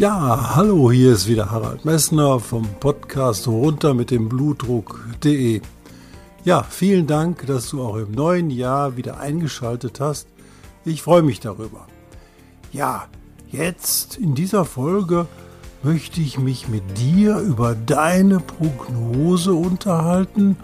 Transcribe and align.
Ja, 0.00 0.54
hallo, 0.56 0.90
hier 0.90 1.12
ist 1.12 1.28
wieder 1.28 1.50
Harald 1.50 1.84
Messner 1.84 2.40
vom 2.40 2.66
Podcast 2.80 3.46
runter 3.46 3.92
mit 3.92 4.10
dem 4.10 4.30
Blutdruck.de. 4.30 5.60
Ja, 6.42 6.62
vielen 6.62 7.06
Dank, 7.06 7.44
dass 7.46 7.68
du 7.68 7.82
auch 7.82 7.96
im 7.96 8.12
neuen 8.12 8.48
Jahr 8.48 8.96
wieder 8.96 9.20
eingeschaltet 9.20 10.00
hast. 10.00 10.26
Ich 10.86 11.02
freue 11.02 11.20
mich 11.20 11.40
darüber. 11.40 11.86
Ja, 12.72 13.08
jetzt 13.50 14.16
in 14.16 14.34
dieser 14.34 14.64
Folge 14.64 15.26
möchte 15.82 16.22
ich 16.22 16.38
mich 16.38 16.66
mit 16.66 16.96
dir 16.96 17.36
über 17.36 17.74
deine 17.74 18.40
Prognose 18.40 19.52
unterhalten 19.52 20.56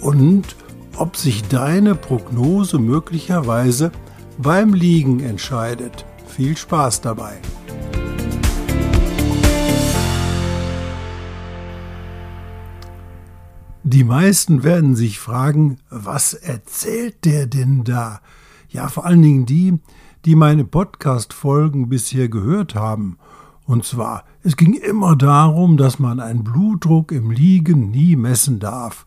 und 0.00 0.56
ob 0.96 1.18
sich 1.18 1.46
deine 1.48 1.94
Prognose 1.94 2.78
möglicherweise 2.78 3.92
beim 4.38 4.72
Liegen 4.72 5.20
entscheidet. 5.20 6.06
Viel 6.26 6.56
Spaß 6.56 7.02
dabei. 7.02 7.42
Die 13.92 14.04
meisten 14.04 14.62
werden 14.62 14.94
sich 14.94 15.18
fragen, 15.18 15.78
was 15.90 16.32
erzählt 16.32 17.24
der 17.24 17.48
denn 17.48 17.82
da? 17.82 18.20
Ja, 18.68 18.86
vor 18.86 19.04
allen 19.04 19.20
Dingen 19.20 19.46
die, 19.46 19.80
die 20.24 20.36
meine 20.36 20.64
Podcast-Folgen 20.64 21.88
bisher 21.88 22.28
gehört 22.28 22.76
haben. 22.76 23.18
Und 23.66 23.84
zwar, 23.84 24.22
es 24.44 24.56
ging 24.56 24.74
immer 24.74 25.16
darum, 25.16 25.76
dass 25.76 25.98
man 25.98 26.20
einen 26.20 26.44
Blutdruck 26.44 27.10
im 27.10 27.32
Liegen 27.32 27.90
nie 27.90 28.14
messen 28.14 28.60
darf. 28.60 29.06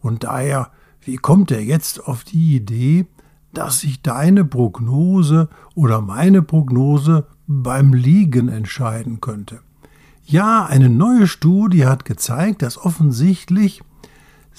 Und 0.00 0.24
daher, 0.24 0.72
wie 1.00 1.16
kommt 1.16 1.50
er 1.50 1.64
jetzt 1.64 2.06
auf 2.06 2.22
die 2.24 2.56
Idee, 2.56 3.06
dass 3.54 3.80
sich 3.80 4.02
deine 4.02 4.44
Prognose 4.44 5.48
oder 5.74 6.02
meine 6.02 6.42
Prognose 6.42 7.26
beim 7.46 7.94
Liegen 7.94 8.50
entscheiden 8.50 9.22
könnte? 9.22 9.60
Ja, 10.26 10.66
eine 10.66 10.90
neue 10.90 11.26
Studie 11.26 11.86
hat 11.86 12.04
gezeigt, 12.04 12.60
dass 12.60 12.76
offensichtlich 12.76 13.80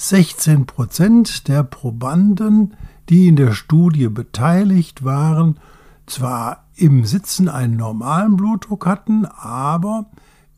16 0.01 0.65
Prozent 0.65 1.49
der 1.49 1.61
Probanden, 1.61 2.73
die 3.09 3.27
in 3.27 3.35
der 3.35 3.51
Studie 3.51 4.07
beteiligt 4.07 5.03
waren, 5.03 5.59
zwar 6.05 6.69
im 6.77 7.03
Sitzen 7.03 7.49
einen 7.49 7.75
normalen 7.75 8.37
Blutdruck 8.37 8.85
hatten, 8.85 9.25
aber 9.25 10.09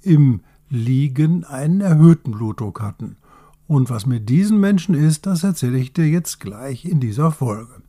im 0.03 0.41
Liegen 0.69 1.43
einen 1.43 1.81
erhöhten 1.81 2.33
Blutdruck 2.33 2.81
hatten. 2.81 3.17
Und 3.65 3.89
was 3.89 4.05
mit 4.05 4.29
diesen 4.29 4.59
Menschen 4.59 4.93
ist, 4.93 5.25
das 5.25 5.43
erzähle 5.43 5.79
ich 5.79 5.91
dir 5.91 6.07
jetzt 6.07 6.39
gleich 6.39 6.85
in 6.85 6.99
dieser 6.99 7.31
Folge. 7.31 7.81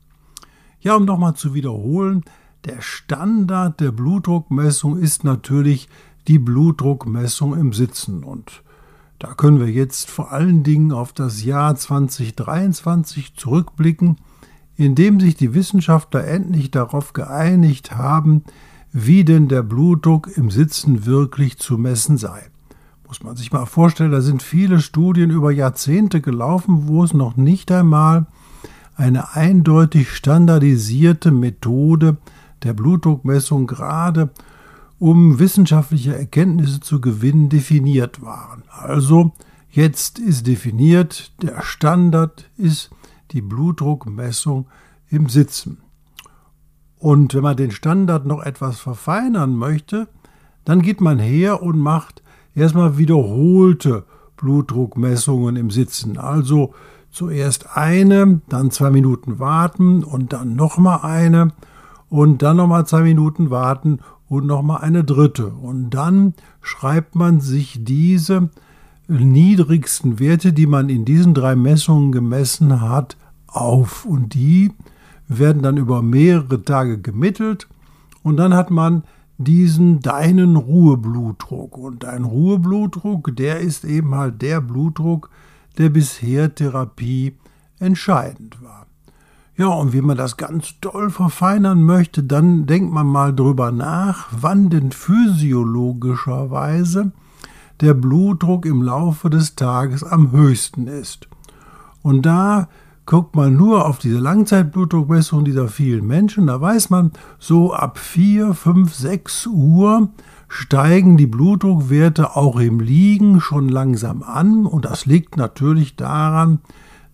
Ja, 0.80 0.96
um 0.96 1.04
nochmal 1.04 1.34
zu 1.34 1.52
wiederholen, 1.52 2.24
der 2.64 2.80
Standard 2.80 3.78
der 3.78 3.92
Blutdruckmessung 3.92 4.98
ist 4.98 5.22
natürlich 5.22 5.90
die 6.28 6.38
Blutdruckmessung 6.38 7.54
im 7.58 7.74
Sitzen. 7.74 8.24
Und 8.24 8.62
da 9.22 9.34
können 9.34 9.60
wir 9.60 9.70
jetzt 9.70 10.10
vor 10.10 10.32
allen 10.32 10.64
Dingen 10.64 10.90
auf 10.90 11.12
das 11.12 11.44
Jahr 11.44 11.76
2023 11.76 13.36
zurückblicken, 13.36 14.16
in 14.74 14.96
dem 14.96 15.20
sich 15.20 15.36
die 15.36 15.54
Wissenschaftler 15.54 16.26
endlich 16.26 16.72
darauf 16.72 17.12
geeinigt 17.12 17.92
haben, 17.92 18.42
wie 18.90 19.22
denn 19.24 19.46
der 19.46 19.62
Blutdruck 19.62 20.36
im 20.36 20.50
Sitzen 20.50 21.06
wirklich 21.06 21.56
zu 21.60 21.78
messen 21.78 22.18
sei. 22.18 22.50
Muss 23.06 23.22
man 23.22 23.36
sich 23.36 23.52
mal 23.52 23.64
vorstellen, 23.64 24.10
da 24.10 24.22
sind 24.22 24.42
viele 24.42 24.80
Studien 24.80 25.30
über 25.30 25.52
Jahrzehnte 25.52 26.20
gelaufen, 26.20 26.88
wo 26.88 27.04
es 27.04 27.14
noch 27.14 27.36
nicht 27.36 27.70
einmal 27.70 28.26
eine 28.96 29.36
eindeutig 29.36 30.10
standardisierte 30.10 31.30
Methode 31.30 32.16
der 32.64 32.72
Blutdruckmessung 32.72 33.68
gerade 33.68 34.30
um 35.02 35.40
wissenschaftliche 35.40 36.16
Erkenntnisse 36.16 36.78
zu 36.78 37.00
gewinnen, 37.00 37.48
definiert 37.48 38.22
waren. 38.22 38.62
Also 38.70 39.32
jetzt 39.68 40.20
ist 40.20 40.46
definiert, 40.46 41.32
der 41.42 41.60
Standard 41.62 42.48
ist 42.56 42.90
die 43.32 43.40
Blutdruckmessung 43.40 44.68
im 45.10 45.28
Sitzen. 45.28 45.78
Und 47.00 47.34
wenn 47.34 47.42
man 47.42 47.56
den 47.56 47.72
Standard 47.72 48.26
noch 48.26 48.44
etwas 48.44 48.78
verfeinern 48.78 49.56
möchte, 49.56 50.06
dann 50.64 50.82
geht 50.82 51.00
man 51.00 51.18
her 51.18 51.64
und 51.64 51.80
macht 51.80 52.22
erstmal 52.54 52.96
wiederholte 52.96 54.04
Blutdruckmessungen 54.36 55.56
im 55.56 55.72
Sitzen. 55.72 56.16
Also 56.16 56.74
zuerst 57.10 57.76
eine, 57.76 58.40
dann 58.48 58.70
zwei 58.70 58.90
Minuten 58.90 59.40
warten 59.40 60.04
und 60.04 60.32
dann 60.32 60.54
nochmal 60.54 61.00
eine 61.02 61.48
und 62.08 62.42
dann 62.42 62.56
nochmal 62.56 62.86
zwei 62.86 63.00
Minuten 63.00 63.50
warten 63.50 63.98
und 64.32 64.46
nochmal 64.46 64.80
eine 64.80 65.04
dritte. 65.04 65.48
Und 65.48 65.90
dann 65.90 66.32
schreibt 66.62 67.14
man 67.14 67.40
sich 67.40 67.84
diese 67.84 68.48
niedrigsten 69.06 70.18
Werte, 70.18 70.54
die 70.54 70.66
man 70.66 70.88
in 70.88 71.04
diesen 71.04 71.34
drei 71.34 71.54
Messungen 71.54 72.12
gemessen 72.12 72.80
hat, 72.80 73.18
auf. 73.46 74.06
Und 74.06 74.32
die 74.32 74.72
werden 75.28 75.62
dann 75.62 75.76
über 75.76 76.00
mehrere 76.00 76.64
Tage 76.64 76.98
gemittelt. 76.98 77.68
Und 78.22 78.38
dann 78.38 78.54
hat 78.54 78.70
man 78.70 79.04
diesen 79.36 80.00
deinen 80.00 80.56
Ruheblutdruck. 80.56 81.76
Und 81.76 82.04
dein 82.04 82.24
Ruheblutdruck, 82.24 83.36
der 83.36 83.60
ist 83.60 83.84
eben 83.84 84.14
halt 84.14 84.40
der 84.40 84.62
Blutdruck, 84.62 85.28
der 85.76 85.90
bisher 85.90 86.54
Therapie 86.54 87.36
entscheidend 87.78 88.62
war. 88.62 88.86
Ja, 89.56 89.66
und 89.66 89.92
wie 89.92 90.00
man 90.00 90.16
das 90.16 90.38
ganz 90.38 90.80
doll 90.80 91.10
verfeinern 91.10 91.82
möchte, 91.82 92.22
dann 92.22 92.64
denkt 92.64 92.90
man 92.92 93.06
mal 93.06 93.34
drüber 93.34 93.70
nach, 93.70 94.28
wann 94.30 94.70
denn 94.70 94.92
physiologischerweise 94.92 97.12
der 97.82 97.92
Blutdruck 97.94 98.64
im 98.64 98.82
Laufe 98.82 99.28
des 99.28 99.54
Tages 99.54 100.02
am 100.04 100.32
höchsten 100.32 100.86
ist. 100.86 101.28
Und 102.02 102.24
da 102.24 102.68
guckt 103.04 103.36
man 103.36 103.56
nur 103.56 103.86
auf 103.86 103.98
diese 103.98 104.20
Langzeitblutdruckmessung 104.20 105.44
dieser 105.44 105.68
vielen 105.68 106.06
Menschen, 106.06 106.46
da 106.46 106.60
weiß 106.60 106.90
man, 106.90 107.12
so 107.38 107.74
ab 107.74 107.98
4, 107.98 108.54
5, 108.54 108.94
6 108.94 109.46
Uhr 109.48 110.08
steigen 110.48 111.16
die 111.16 111.26
Blutdruckwerte 111.26 112.36
auch 112.36 112.58
im 112.58 112.80
Liegen 112.80 113.40
schon 113.40 113.68
langsam 113.68 114.22
an 114.22 114.64
und 114.64 114.84
das 114.84 115.04
liegt 115.04 115.36
natürlich 115.36 115.96
daran, 115.96 116.60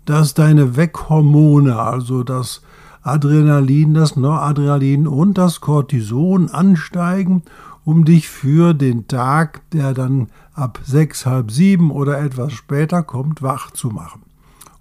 dass 0.09 0.33
deine 0.33 0.77
Weckhormone, 0.77 1.79
also 1.79 2.23
das 2.23 2.63
Adrenalin, 3.03 3.93
das 3.93 4.17
Noradrenalin 4.17 5.07
und 5.07 5.37
das 5.37 5.61
Cortison 5.61 6.49
ansteigen, 6.49 7.43
um 7.85 8.07
dich 8.07 8.29
für 8.29 8.73
den 8.73 9.07
Tag, 9.07 9.61
der 9.73 9.93
dann 9.93 10.29
ab 10.55 10.81
sechs, 10.83 11.27
halb 11.27 11.51
sieben 11.51 11.91
oder 11.91 12.21
etwas 12.21 12.55
später 12.55 13.03
kommt, 13.03 13.43
wach 13.43 13.71
zu 13.71 13.89
machen. 13.89 14.23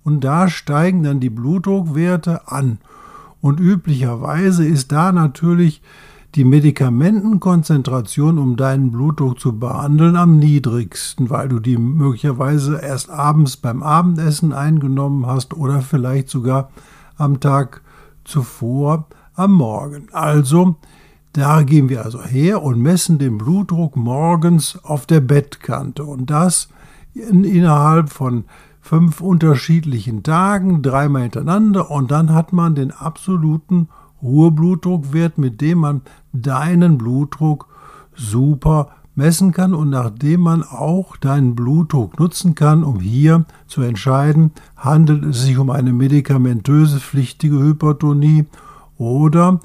Und 0.03 0.23
da 0.23 0.47
steigen 0.47 1.03
dann 1.03 1.19
die 1.19 1.29
Blutdruckwerte 1.29 2.47
an. 2.49 2.79
Und 3.41 3.59
üblicherweise 3.59 4.65
ist 4.65 4.93
da 4.93 5.11
natürlich 5.11 5.81
die 6.37 6.45
Medikamentenkonzentration, 6.45 8.37
um 8.37 8.57
deinen 8.57 8.91
Blutdruck 8.91 9.39
zu 9.39 9.57
behandeln, 9.57 10.15
am 10.15 10.37
niedrigsten, 10.37 11.31
weil 11.31 11.49
du 11.49 11.59
die 11.59 11.77
möglicherweise 11.77 12.79
erst 12.79 13.09
abends 13.09 13.57
beim 13.57 13.81
Abendessen 13.81 14.53
eingenommen 14.53 15.25
hast 15.25 15.55
oder 15.55 15.81
vielleicht 15.81 16.29
sogar 16.29 16.69
am 17.17 17.39
Tag 17.39 17.81
zuvor 18.23 19.07
am 19.33 19.53
Morgen. 19.53 20.09
Also, 20.11 20.75
da 21.33 21.63
gehen 21.63 21.89
wir 21.89 22.05
also 22.05 22.21
her 22.23 22.61
und 22.61 22.79
messen 22.79 23.17
den 23.17 23.39
Blutdruck 23.39 23.95
morgens 23.95 24.77
auf 24.83 25.07
der 25.07 25.21
Bettkante 25.21 26.03
und 26.03 26.29
das 26.29 26.69
in, 27.15 27.45
innerhalb 27.45 28.09
von 28.09 28.45
fünf 28.79 29.21
unterschiedlichen 29.21 30.21
Tagen, 30.21 30.83
dreimal 30.83 31.23
hintereinander 31.23 31.89
und 31.89 32.11
dann 32.11 32.31
hat 32.31 32.53
man 32.53 32.75
den 32.75 32.91
absoluten 32.91 33.89
Ruheblutdruckwert, 34.21 35.37
mit 35.37 35.61
dem 35.61 35.79
man 35.79 36.01
deinen 36.33 36.97
Blutdruck 36.97 37.67
super 38.15 38.89
messen 39.15 39.51
kann 39.51 39.73
und 39.73 39.89
nachdem 39.89 40.41
man 40.41 40.63
auch 40.63 41.17
deinen 41.17 41.55
Blutdruck 41.55 42.19
nutzen 42.19 42.53
kann, 42.53 42.83
um 42.83 42.99
hier 42.99 43.45
zu 43.65 43.81
entscheiden, 43.81 44.51
handelt 44.75 45.25
es 45.25 45.41
sich 45.41 45.57
um 45.57 45.71
eine 45.71 45.91
medikamentöse 45.91 46.99
pflichtige 46.99 47.59
Hypertonie 47.59 48.45
oder 48.97 49.59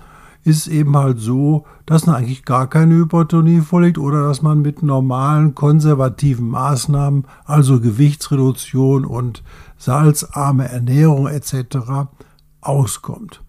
ist 0.45 0.67
eben 0.67 0.97
halt 0.97 1.21
so, 1.21 1.67
dass 1.87 2.09
eigentlich 2.09 2.45
gar 2.45 2.67
keine 2.67 2.95
Hypertonie 2.97 3.61
vorliegt 3.61 3.99
oder 3.99 4.27
dass 4.27 4.43
man 4.43 4.63
mit 4.63 4.83
normalen 4.83 5.55
konservativen 5.55 6.49
Maßnahmen, 6.49 7.27
also 7.45 7.81
Gewichtsreduktion 7.81 9.05
und 9.05 9.43
salzarme 9.77 10.69
Ernährung 10.69 11.29
etc. 11.29 12.09
auskommt. 12.61 13.43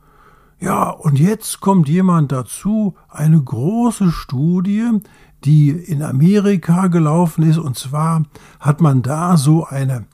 Ja, 0.64 0.92
und 0.92 1.20
jetzt 1.20 1.60
kommt 1.60 1.90
jemand 1.90 2.32
dazu, 2.32 2.96
eine 3.10 3.42
große 3.42 4.14
Studie, 4.14 5.02
die 5.44 5.72
in 5.72 6.02
Amerika 6.02 6.88
gelaufen 6.88 7.44
ist. 7.44 7.58
Und 7.58 7.78
zwar 7.78 8.24
hat 8.62 8.80
man 8.80 9.02
da 9.02 9.36
so 9.36 9.66
eine 9.66 10.06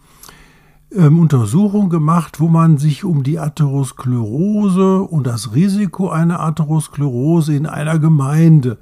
ähm, 0.92 1.20
Untersuchung 1.20 1.92
gemacht, 1.92 2.40
wo 2.40 2.48
man 2.48 2.80
sich 2.80 3.04
um 3.04 3.22
die 3.22 3.38
Atherosklerose 3.38 5.04
und 5.04 5.28
das 5.28 5.54
Risiko 5.54 6.10
einer 6.10 6.40
Atherosklerose 6.40 7.54
in 7.54 7.68
einer 7.68 8.00
Gemeinde 8.00 8.80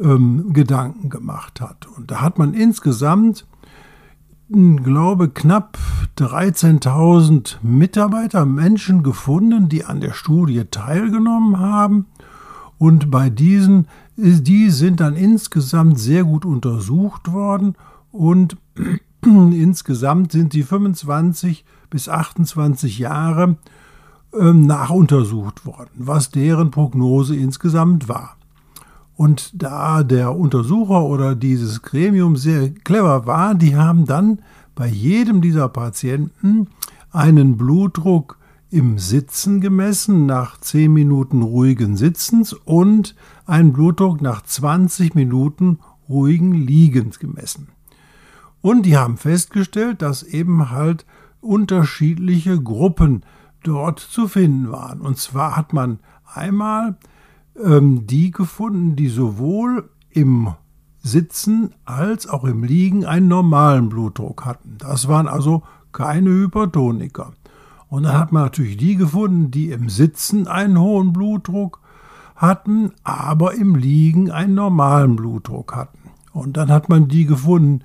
ähm, 0.00 0.52
Gedanken 0.54 1.08
gemacht 1.08 1.60
hat. 1.60 1.86
Und 1.96 2.10
da 2.10 2.20
hat 2.20 2.36
man 2.36 2.52
insgesamt, 2.52 3.46
glaube 4.48 5.28
knapp 5.30 5.78
13.000 6.18 7.56
Mitarbeiter, 7.62 8.46
Menschen 8.46 9.02
gefunden, 9.02 9.68
die 9.68 9.84
an 9.84 10.00
der 10.00 10.12
Studie 10.12 10.64
teilgenommen 10.70 11.58
haben. 11.58 12.06
Und 12.78 13.10
bei 13.10 13.30
diesen, 13.30 13.88
die 14.16 14.70
sind 14.70 15.00
dann 15.00 15.16
insgesamt 15.16 15.98
sehr 15.98 16.24
gut 16.24 16.44
untersucht 16.44 17.32
worden 17.32 17.74
und 18.12 18.56
Insgesamt 19.26 20.32
sind 20.32 20.52
sie 20.52 20.62
25 20.62 21.64
bis 21.90 22.08
28 22.08 22.98
Jahre 22.98 23.56
ähm, 24.38 24.66
nachuntersucht 24.66 25.66
worden, 25.66 25.90
was 25.94 26.30
deren 26.30 26.70
Prognose 26.70 27.34
insgesamt 27.34 28.08
war. 28.08 28.36
Und 29.16 29.62
da 29.62 30.02
der 30.02 30.36
Untersucher 30.36 31.04
oder 31.04 31.34
dieses 31.34 31.82
Gremium 31.82 32.36
sehr 32.36 32.70
clever 32.70 33.26
war, 33.26 33.54
die 33.54 33.74
haben 33.74 34.04
dann 34.04 34.40
bei 34.74 34.86
jedem 34.86 35.40
dieser 35.40 35.68
Patienten 35.68 36.68
einen 37.10 37.56
Blutdruck 37.56 38.38
im 38.70 38.98
Sitzen 38.98 39.60
gemessen 39.62 40.26
nach 40.26 40.60
10 40.60 40.92
Minuten 40.92 41.40
ruhigen 41.40 41.96
Sitzens 41.96 42.52
und 42.52 43.14
einen 43.46 43.72
Blutdruck 43.72 44.20
nach 44.20 44.42
20 44.42 45.14
Minuten 45.14 45.78
ruhigen 46.08 46.52
Liegens 46.52 47.18
gemessen. 47.18 47.68
Und 48.60 48.84
die 48.84 48.98
haben 48.98 49.16
festgestellt, 49.16 50.02
dass 50.02 50.24
eben 50.24 50.70
halt 50.70 51.06
unterschiedliche 51.40 52.60
Gruppen 52.60 53.22
dort 53.62 54.00
zu 54.00 54.28
finden 54.28 54.70
waren. 54.70 55.00
Und 55.00 55.16
zwar 55.18 55.56
hat 55.56 55.72
man 55.72 56.00
einmal 56.26 56.96
ähm, 57.62 58.06
die 58.06 58.30
gefunden, 58.30 58.96
die 58.96 59.08
sowohl 59.08 59.88
im 60.10 60.54
Sitzen 60.98 61.74
als 61.84 62.28
auch 62.28 62.44
im 62.44 62.64
Liegen 62.64 63.04
einen 63.04 63.28
normalen 63.28 63.88
Blutdruck 63.88 64.44
hatten. 64.44 64.76
Das 64.78 65.08
waren 65.08 65.28
also 65.28 65.62
keine 65.92 66.30
Hypertoniker. 66.30 67.32
Und 67.88 68.02
dann 68.02 68.18
hat 68.18 68.32
man 68.32 68.42
natürlich 68.42 68.76
die 68.76 68.96
gefunden, 68.96 69.50
die 69.50 69.70
im 69.70 69.88
Sitzen 69.88 70.48
einen 70.48 70.78
hohen 70.78 71.12
Blutdruck 71.12 71.80
hatten, 72.34 72.92
aber 73.04 73.54
im 73.54 73.76
Liegen 73.76 74.30
einen 74.30 74.54
normalen 74.54 75.16
Blutdruck 75.16 75.74
hatten. 75.74 76.10
Und 76.32 76.56
dann 76.56 76.70
hat 76.70 76.88
man 76.88 77.08
die 77.08 77.24
gefunden, 77.24 77.82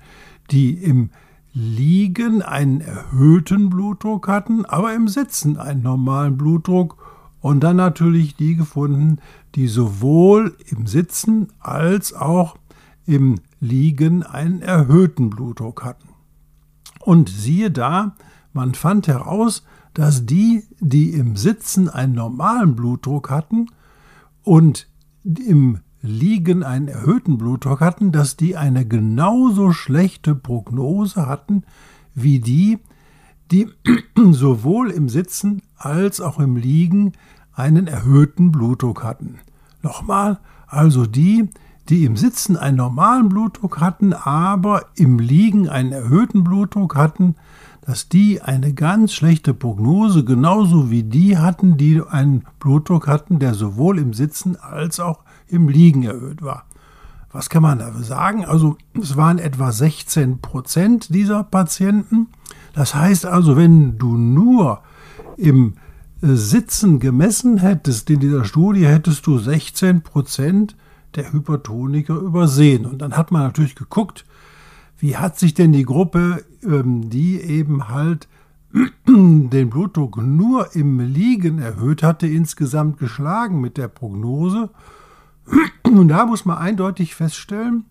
die 0.50 0.72
im 0.72 1.10
Liegen 1.54 2.42
einen 2.42 2.80
erhöhten 2.80 3.70
Blutdruck 3.70 4.26
hatten, 4.28 4.64
aber 4.64 4.94
im 4.94 5.06
Sitzen 5.08 5.58
einen 5.58 5.82
normalen 5.82 6.36
Blutdruck 6.36 6.96
und 7.40 7.60
dann 7.60 7.76
natürlich 7.76 8.36
die 8.36 8.56
gefunden, 8.56 9.18
die 9.54 9.68
sowohl 9.68 10.56
im 10.66 10.86
Sitzen 10.86 11.48
als 11.58 12.12
auch 12.12 12.56
im 13.06 13.36
Liegen 13.60 14.22
einen 14.22 14.62
erhöhten 14.62 15.30
Blutdruck 15.30 15.84
hatten. 15.84 16.08
Und 17.00 17.28
siehe 17.28 17.70
da, 17.70 18.16
man 18.52 18.74
fand 18.74 19.08
heraus, 19.08 19.64
dass 19.94 20.24
die, 20.24 20.64
die 20.80 21.10
im 21.10 21.36
Sitzen 21.36 21.88
einen 21.88 22.14
normalen 22.14 22.76
Blutdruck 22.76 23.30
hatten 23.30 23.66
und 24.42 24.88
im 25.24 25.80
Liegen 26.00 26.64
einen 26.64 26.88
erhöhten 26.88 27.38
Blutdruck 27.38 27.80
hatten, 27.80 28.10
dass 28.10 28.36
die 28.36 28.56
eine 28.56 28.86
genauso 28.86 29.72
schlechte 29.72 30.34
Prognose 30.34 31.26
hatten 31.26 31.64
wie 32.14 32.40
die, 32.40 32.78
die 33.50 33.68
sowohl 34.30 34.90
im 34.90 35.08
Sitzen 35.08 35.62
als 35.76 36.20
auch 36.20 36.40
im 36.40 36.56
Liegen 36.56 37.12
einen 37.54 37.86
erhöhten 37.86 38.52
Blutdruck 38.52 39.02
hatten. 39.02 39.38
Nochmal, 39.82 40.38
also 40.66 41.06
die, 41.06 41.48
die 41.88 42.04
im 42.04 42.16
Sitzen 42.16 42.56
einen 42.56 42.76
normalen 42.76 43.28
Blutdruck 43.28 43.80
hatten, 43.80 44.12
aber 44.12 44.86
im 44.94 45.18
Liegen 45.18 45.68
einen 45.68 45.92
erhöhten 45.92 46.44
Blutdruck 46.44 46.94
hatten, 46.94 47.34
dass 47.82 48.08
die 48.08 48.40
eine 48.40 48.72
ganz 48.72 49.12
schlechte 49.12 49.54
Prognose 49.54 50.24
genauso 50.24 50.90
wie 50.90 51.02
die 51.02 51.36
hatten, 51.36 51.76
die 51.76 52.00
einen 52.00 52.44
Blutdruck 52.60 53.08
hatten, 53.08 53.40
der 53.40 53.54
sowohl 53.54 53.98
im 53.98 54.14
Sitzen 54.14 54.56
als 54.56 55.00
auch 55.00 55.20
im 55.48 55.68
Liegen 55.68 56.04
erhöht 56.04 56.42
war. 56.42 56.64
Was 57.32 57.48
kann 57.48 57.62
man 57.62 57.78
da 57.78 57.92
sagen? 58.02 58.44
Also 58.44 58.76
es 59.00 59.16
waren 59.16 59.38
etwa 59.38 59.72
16 59.72 60.40
Prozent 60.40 61.14
dieser 61.14 61.42
Patienten. 61.42 62.28
Das 62.74 62.94
heißt 62.94 63.26
also, 63.26 63.56
wenn 63.56 63.98
du 63.98 64.16
nur 64.16 64.80
im 65.36 65.74
Sitzen 66.22 67.00
gemessen 67.00 67.58
hättest 67.58 68.08
in 68.08 68.20
dieser 68.20 68.44
Studie, 68.44 68.86
hättest 68.86 69.26
du 69.26 69.38
16 69.38 70.02
Prozent 70.02 70.76
der 71.16 71.32
Hypertoniker 71.32 72.14
übersehen. 72.14 72.86
Und 72.86 73.02
dann 73.02 73.16
hat 73.16 73.32
man 73.32 73.42
natürlich 73.42 73.74
geguckt, 73.74 74.24
wie 74.98 75.16
hat 75.16 75.36
sich 75.36 75.52
denn 75.52 75.72
die 75.72 75.84
Gruppe, 75.84 76.44
ähm, 76.62 77.10
die 77.10 77.40
eben 77.40 77.88
halt 77.88 78.28
den 79.06 79.68
Blutdruck 79.68 80.18
nur 80.18 80.76
im 80.76 81.00
Liegen 81.00 81.58
erhöht 81.58 82.04
hatte, 82.04 82.28
insgesamt 82.28 82.98
geschlagen 82.98 83.60
mit 83.60 83.76
der 83.76 83.88
Prognose. 83.88 84.70
Und 85.82 86.06
da 86.06 86.24
muss 86.24 86.44
man 86.44 86.58
eindeutig 86.58 87.16
feststellen, 87.16 87.84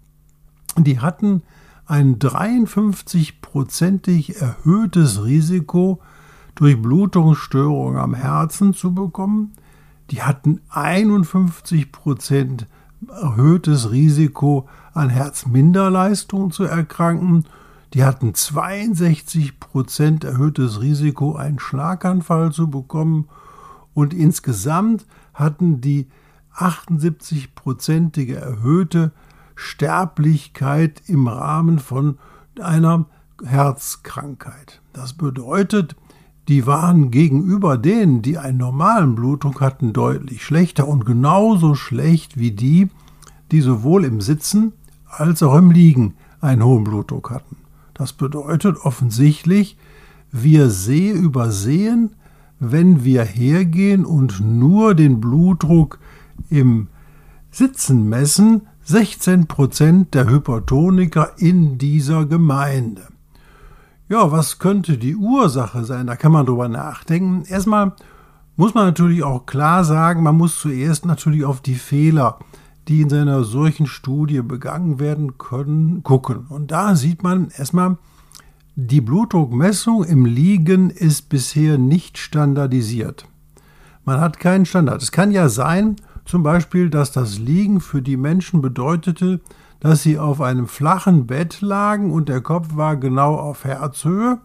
die 0.78 1.00
hatten 1.00 1.44
ein 1.86 2.18
53-prozentig 2.18 4.40
erhöhtes 4.40 5.26
Risiko, 5.26 6.00
durch 6.62 6.80
Blutungsstörungen 6.80 7.98
am 7.98 8.14
Herzen 8.14 8.76
zu 8.76 8.94
bekommen. 8.94 9.54
Die 10.12 10.22
hatten 10.22 10.62
51 10.70 11.92
Prozent 11.92 12.68
erhöhtes 13.10 13.90
Risiko, 13.90 14.70
an 14.94 15.10
Herzminderleistung 15.10 16.52
zu 16.52 16.66
erkranken. 16.66 17.46
Die 17.96 18.04
hatten 18.04 18.36
62 18.36 19.60
Prozent 19.60 20.24
erhöhtes 20.24 20.82
Risiko, 20.82 21.36
einen 21.36 21.58
Schlaganfall 21.58 22.52
zu 22.52 22.70
bekommen. 22.70 23.28
Und 23.96 24.14
insgesamt 24.14 25.08
hatten 25.34 25.82
die 25.82 26.10
78-prozentige 26.56 28.36
erhöhte 28.36 29.14
Sterblichkeit 29.56 31.02
im 31.08 31.28
Rahmen 31.28 31.80
von 31.80 32.20
einer 32.62 33.06
Herzkrankheit. 33.44 34.80
Das 34.94 35.14
bedeutet, 35.14 35.96
die 36.52 36.68
waren 36.68 37.12
gegenüber 37.12 37.78
denen, 37.78 38.22
die 38.22 38.38
einen 38.38 38.58
normalen 38.58 39.16
Blutdruck 39.16 39.62
hatten, 39.62 39.94
deutlich 39.94 40.44
schlechter 40.44 40.86
und 40.86 41.06
genauso 41.06 41.76
schlecht 41.76 42.38
wie 42.38 42.52
die, 42.52 42.90
die 43.54 43.62
sowohl 43.62 44.04
im 44.04 44.20
Sitzen 44.20 44.74
als 45.08 45.42
auch 45.44 45.56
im 45.56 45.72
Liegen 45.72 46.16
einen 46.42 46.62
hohen 46.62 46.84
Blutdruck 46.84 47.30
hatten. 47.32 47.56
Das 47.94 48.12
bedeutet 48.12 48.76
offensichtlich, 48.84 49.78
wir 50.30 50.70
seh 50.70 51.12
übersehen, 51.12 52.18
wenn 52.60 53.06
wir 53.06 53.24
hergehen 53.24 54.04
und 54.04 54.42
nur 54.42 54.94
den 54.94 55.22
Blutdruck 55.22 56.00
im 56.50 56.88
Sitzen 57.50 58.10
messen 58.10 58.64
16 58.84 59.48
Prozent 59.48 60.14
der 60.14 60.30
Hypertoniker 60.30 61.32
in 61.38 61.78
dieser 61.78 62.26
Gemeinde. 62.26 63.11
Ja, 64.12 64.30
was 64.30 64.60
könnte 64.60 64.98
die 64.98 65.16
Ursache 65.16 65.86
sein? 65.86 66.06
Da 66.06 66.18
kann 66.18 66.34
man 66.34 66.46
drüber 66.46 66.68
nachdenken. 66.68 67.46
Erstmal 67.48 67.94
muss 68.58 68.74
man 68.74 68.88
natürlich 68.88 69.24
auch 69.24 69.46
klar 69.46 69.86
sagen, 69.86 70.22
man 70.22 70.36
muss 70.36 70.60
zuerst 70.60 71.06
natürlich 71.06 71.46
auf 71.46 71.62
die 71.62 71.76
Fehler, 71.76 72.38
die 72.90 73.00
in 73.00 73.10
seiner 73.10 73.46
solchen 73.46 73.88
Studie 73.88 74.42
begangen 74.42 75.00
werden 75.00 75.38
können, 75.38 76.04
gucken. 76.04 76.48
Und 76.50 76.72
da 76.72 76.98
sieht 76.98 77.24
man 77.24 77.52
erstmal, 77.58 77.98
die 78.76 79.00
Blutdruckmessung 79.00 80.04
im 80.04 80.26
Liegen 80.26 80.90
ist 80.90 81.30
bisher 81.30 81.78
nicht 81.78 82.18
standardisiert. 82.18 83.26
Man 84.04 84.20
hat 84.20 84.42
keinen 84.42 84.66
Standard. 84.66 85.02
Es 85.02 85.14
kann 85.14 85.32
ja 85.32 85.48
sein, 85.48 85.96
zum 86.26 86.44
Beispiel, 86.44 86.90
dass 86.90 87.14
das 87.14 87.40
Liegen 87.40 87.80
für 87.80 88.02
die 88.02 88.18
Menschen 88.18 88.62
bedeutete, 88.62 89.40
dass 89.82 90.04
sie 90.04 90.18
auf 90.18 90.40
einem 90.40 90.68
flachen 90.68 91.28
Bett 91.28 91.60
lagen 91.60 92.12
und 92.12 92.30
der 92.30 92.40
Kopf 92.42 92.76
war 92.76 92.96
genau 92.96 93.36
auf 93.36 93.66
Herzhöhe. 93.66 94.40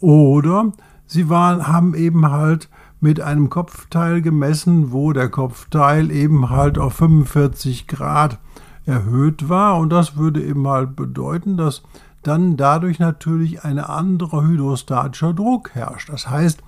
Oder 0.00 0.72
sie 1.06 1.30
waren, 1.30 1.66
haben 1.66 1.94
eben 1.94 2.30
halt 2.30 2.68
mit 3.00 3.20
einem 3.20 3.48
Kopfteil 3.48 4.20
gemessen, 4.20 4.92
wo 4.92 5.12
der 5.12 5.28
Kopfteil 5.28 6.10
eben 6.10 6.50
halt 6.50 6.78
auf 6.78 6.94
45 6.94 7.86
Grad 7.86 8.38
erhöht 8.84 9.48
war. 9.48 9.78
Und 9.78 9.90
das 9.90 10.16
würde 10.16 10.42
eben 10.42 10.66
halt 10.66 10.96
bedeuten, 10.96 11.56
dass 11.56 11.82
dann 12.24 12.56
dadurch 12.56 12.98
natürlich 12.98 13.62
ein 13.64 13.78
anderer 13.78 14.42
hydrostatischer 14.42 15.32
Druck 15.32 15.74
herrscht. 15.74 16.08
Das 16.08 16.28
heißt, 16.28 16.60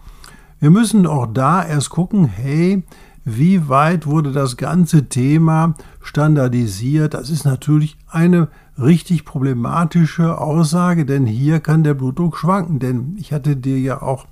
wir 0.60 0.70
müssen 0.70 1.06
auch 1.06 1.26
da 1.26 1.64
erst 1.64 1.90
gucken, 1.90 2.26
hey, 2.26 2.84
wie 3.24 3.68
weit 3.68 4.06
wurde 4.06 4.32
das 4.32 4.56
ganze 4.56 5.08
Thema 5.08 5.74
standardisiert? 6.00 7.14
Das 7.14 7.30
ist 7.30 7.44
natürlich 7.44 7.96
eine 8.08 8.48
richtig 8.78 9.24
problematische 9.24 10.38
Aussage, 10.38 11.04
denn 11.04 11.26
hier 11.26 11.60
kann 11.60 11.84
der 11.84 11.94
Blutdruck 11.94 12.36
schwanken. 12.36 12.78
Denn 12.78 13.16
ich 13.18 13.32
hatte 13.32 13.56
dir 13.56 13.78
ja 13.78 14.02
auch 14.02 14.26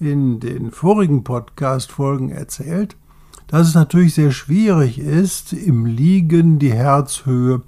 in 0.00 0.40
den 0.40 0.70
vorigen 0.70 1.24
Podcast-Folgen 1.24 2.30
erzählt, 2.30 2.96
dass 3.46 3.68
es 3.68 3.74
natürlich 3.74 4.14
sehr 4.14 4.30
schwierig 4.30 4.98
ist, 4.98 5.52
im 5.52 5.86
Liegen 5.86 6.58
die 6.58 6.72
Herzhöhe 6.72 7.62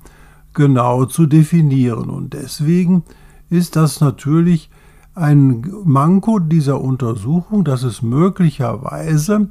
genau 0.52 1.06
zu 1.06 1.26
definieren. 1.26 2.10
Und 2.10 2.34
deswegen 2.34 3.02
ist 3.48 3.76
das 3.76 4.00
natürlich 4.00 4.70
ein 5.14 5.72
Manko 5.84 6.38
dieser 6.38 6.80
Untersuchung, 6.80 7.64
dass 7.64 7.82
es 7.82 8.02
möglicherweise 8.02 9.48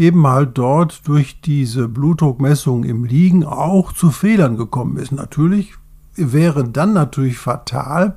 eben 0.00 0.26
halt 0.26 0.56
dort 0.58 1.06
durch 1.06 1.40
diese 1.42 1.86
Blutdruckmessung 1.86 2.84
im 2.84 3.04
Liegen 3.04 3.44
auch 3.44 3.92
zu 3.92 4.10
Fehlern 4.10 4.56
gekommen 4.56 4.96
ist. 4.96 5.12
Natürlich 5.12 5.74
wäre 6.16 6.64
dann 6.64 6.94
natürlich 6.94 7.38
fatal, 7.38 8.16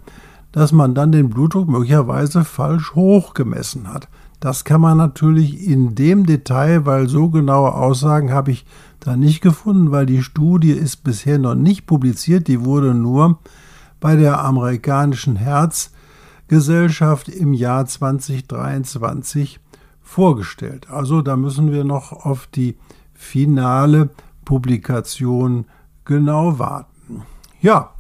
dass 0.52 0.72
man 0.72 0.96
dann 0.96 1.12
den 1.12 1.30
Blutdruck 1.30 1.68
möglicherweise 1.68 2.46
falsch 2.46 2.96
hoch 2.96 3.34
gemessen 3.34 3.92
hat. 3.94 4.08
Das 4.40 4.64
kann 4.64 4.82
man 4.82 4.98
natürlich 4.98 5.68
in 5.68 5.94
dem 5.96 6.26
Detail, 6.26 6.86
weil 6.86 7.08
so 7.08 7.30
genaue 7.30 7.74
Aussagen 7.74 8.32
habe 8.32 8.52
ich 8.52 8.66
da 9.00 9.16
nicht 9.16 9.42
gefunden, 9.42 9.92
weil 9.92 10.06
die 10.06 10.24
Studie 10.24 10.72
ist 10.72 11.04
bisher 11.04 11.38
noch 11.40 11.56
nicht 11.56 11.86
publiziert, 11.86 12.48
die 12.48 12.64
wurde 12.64 12.94
nur 12.94 13.40
bei 14.00 14.16
der 14.16 14.44
amerikanischen 14.44 15.36
Herzgesellschaft 15.38 17.30
im 17.30 17.54
Jahr 17.54 17.86
2023 17.86 19.60
vorgestellt. 20.04 20.90
Also 20.90 21.22
da 21.22 21.36
müssen 21.36 21.72
wir 21.72 21.84
noch 21.84 22.12
auf 22.12 22.48
die 22.48 22.76
finale 23.14 24.10
Publikation 24.46 25.66
genau 26.06 26.60
warten. 26.60 27.24
Ja, 27.62 27.92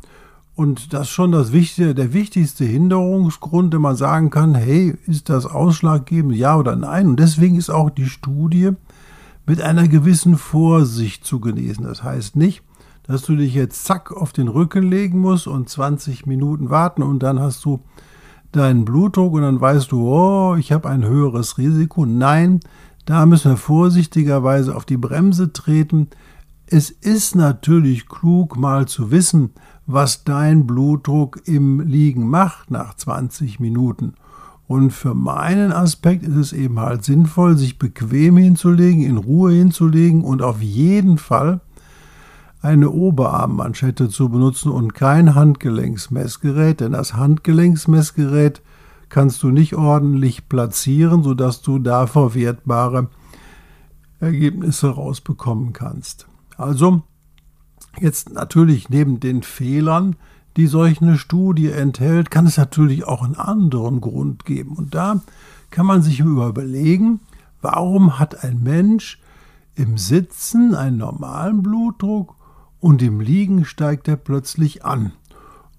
und 0.55 0.93
das 0.93 1.03
ist 1.03 1.09
schon 1.09 1.31
das 1.31 1.51
wichtige, 1.51 1.95
der 1.95 2.13
wichtigste 2.13 2.63
Hinderungsgrund, 2.63 3.73
den 3.73 3.81
man 3.81 3.95
sagen 3.95 4.29
kann, 4.29 4.53
hey, 4.53 4.95
ist 5.07 5.29
das 5.29 5.47
ausschlaggebend, 5.47 6.35
ja 6.35 6.57
oder 6.57 6.75
nein? 6.75 7.07
Und 7.07 7.19
deswegen 7.19 7.55
ist 7.55 7.71
auch 7.71 7.89
die 7.89 8.05
Studie 8.05 8.71
mit 9.47 9.61
einer 9.61 9.87
gewissen 9.87 10.37
Vorsicht 10.37 11.25
zu 11.25 11.39
genießen. 11.39 11.83
Das 11.83 12.03
heißt 12.03 12.35
nicht, 12.35 12.61
dass 13.03 13.23
du 13.23 13.35
dich 13.35 13.55
jetzt 13.55 13.83
zack 13.83 14.11
auf 14.11 14.31
den 14.31 14.47
Rücken 14.47 14.83
legen 14.83 15.19
musst 15.19 15.47
und 15.47 15.69
20 15.69 16.27
Minuten 16.27 16.69
warten 16.69 17.01
und 17.01 17.23
dann 17.23 17.39
hast 17.39 17.65
du 17.65 17.81
deinen 18.55 18.85
Blutdruck 18.85 19.33
und 19.33 19.41
dann 19.41 19.59
weißt 19.59 19.91
du, 19.91 20.07
oh, 20.07 20.55
ich 20.55 20.71
habe 20.71 20.89
ein 20.89 21.05
höheres 21.05 21.57
Risiko. 21.57 22.05
Nein, 22.05 22.59
da 23.05 23.25
müssen 23.25 23.51
wir 23.51 23.57
vorsichtigerweise 23.57 24.75
auf 24.75 24.85
die 24.85 24.97
Bremse 24.97 25.51
treten. 25.51 26.07
Es 26.67 26.89
ist 26.89 27.35
natürlich 27.35 28.07
klug, 28.07 28.57
mal 28.57 28.87
zu 28.87 29.11
wissen, 29.11 29.51
was 29.85 30.23
dein 30.23 30.65
Blutdruck 30.65 31.41
im 31.45 31.81
Liegen 31.81 32.29
macht 32.29 32.71
nach 32.71 32.95
20 32.95 33.59
Minuten. 33.59 34.13
Und 34.67 34.91
für 34.91 35.13
meinen 35.13 35.73
Aspekt 35.73 36.23
ist 36.23 36.35
es 36.35 36.53
eben 36.53 36.79
halt 36.79 37.03
sinnvoll, 37.03 37.57
sich 37.57 37.77
bequem 37.77 38.37
hinzulegen, 38.37 39.03
in 39.03 39.17
Ruhe 39.17 39.51
hinzulegen 39.51 40.23
und 40.23 40.41
auf 40.41 40.61
jeden 40.61 41.17
Fall 41.17 41.59
eine 42.63 42.91
Oberarmmanschette 42.91 44.07
zu 44.09 44.29
benutzen 44.29 44.71
und 44.71 44.93
kein 44.93 45.35
Handgelenksmessgerät, 45.35 46.79
denn 46.79 46.93
das 46.93 47.13
Handgelenksmessgerät 47.13 48.61
kannst 49.09 49.43
du 49.43 49.49
nicht 49.49 49.75
ordentlich 49.75 50.47
platzieren, 50.47 51.23
sodass 51.23 51.61
du 51.61 51.77
da 51.77 52.07
verwertbare 52.07 53.09
Ergebnisse 54.21 54.87
rausbekommen 54.87 55.73
kannst. 55.73 56.25
Also 56.55 57.03
jetzt 57.99 58.31
natürlich 58.31 58.89
neben 58.89 59.19
den 59.19 59.43
Fehlern, 59.43 60.15
die 60.55 60.67
solch 60.67 61.01
eine 61.01 61.17
Studie 61.17 61.69
enthält, 61.69 62.31
kann 62.31 62.47
es 62.47 62.55
natürlich 62.55 63.03
auch 63.03 63.23
einen 63.23 63.35
anderen 63.35 63.99
Grund 63.99 64.45
geben. 64.45 64.77
Und 64.77 64.95
da 64.95 65.21
kann 65.69 65.85
man 65.85 66.01
sich 66.01 66.21
überlegen, 66.21 67.19
warum 67.61 68.19
hat 68.19 68.45
ein 68.45 68.63
Mensch 68.63 69.19
im 69.75 69.97
Sitzen 69.97 70.75
einen 70.75 70.97
normalen 70.97 71.61
Blutdruck 71.61 72.35
und 72.83 73.01
im 73.01 73.21
Liegen 73.21 73.63
steigt 73.63 74.09
er 74.09 74.17
plötzlich 74.17 74.83
an. 74.83 75.13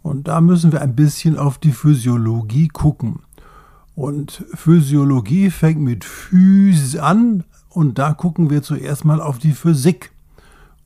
Und 0.00 0.26
da 0.26 0.40
müssen 0.40 0.72
wir 0.72 0.80
ein 0.80 0.96
bisschen 0.96 1.36
auf 1.36 1.58
die 1.58 1.72
Physiologie 1.72 2.68
gucken. 2.68 3.20
Und 3.94 4.42
Physiologie 4.54 5.50
fängt 5.50 5.82
mit 5.82 6.02
Phys 6.02 6.96
an 6.96 7.44
und 7.68 7.98
da 7.98 8.14
gucken 8.14 8.48
wir 8.48 8.62
zuerst 8.62 9.04
mal 9.04 9.20
auf 9.20 9.38
die 9.38 9.52
Physik. 9.52 10.12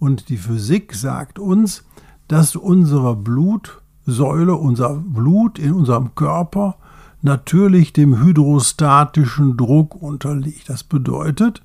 Und 0.00 0.28
die 0.28 0.38
Physik 0.38 0.92
sagt 0.92 1.38
uns, 1.38 1.84
dass 2.26 2.56
unsere 2.56 3.14
Blutsäule, 3.14 4.56
unser 4.56 4.96
Blut 4.96 5.60
in 5.60 5.72
unserem 5.72 6.16
Körper 6.16 6.78
natürlich 7.22 7.92
dem 7.92 8.18
hydrostatischen 8.18 9.56
Druck 9.56 9.94
unterliegt. 9.94 10.68
Das 10.68 10.82
bedeutet, 10.82 11.62